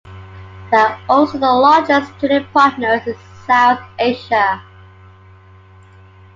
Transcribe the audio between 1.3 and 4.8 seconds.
the largest trading partners in South Asia.